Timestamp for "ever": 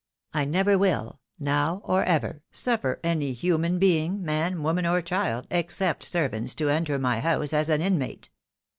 2.03-2.41